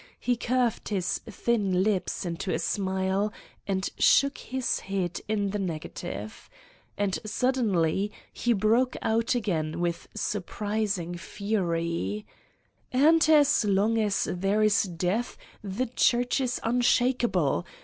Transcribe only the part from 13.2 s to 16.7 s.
as long as there is death, the Church is